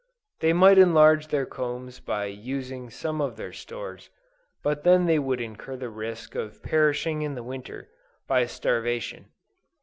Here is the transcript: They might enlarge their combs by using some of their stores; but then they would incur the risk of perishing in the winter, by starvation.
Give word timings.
They 0.39 0.51
might 0.51 0.79
enlarge 0.79 1.27
their 1.27 1.45
combs 1.45 1.99
by 1.99 2.25
using 2.25 2.89
some 2.89 3.21
of 3.21 3.35
their 3.37 3.53
stores; 3.53 4.09
but 4.63 4.83
then 4.83 5.05
they 5.05 5.19
would 5.19 5.39
incur 5.39 5.75
the 5.75 5.89
risk 5.91 6.33
of 6.33 6.63
perishing 6.63 7.21
in 7.21 7.35
the 7.35 7.43
winter, 7.43 7.87
by 8.27 8.47
starvation. 8.47 9.27